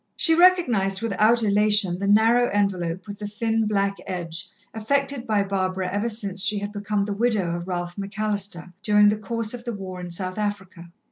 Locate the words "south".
10.09-10.39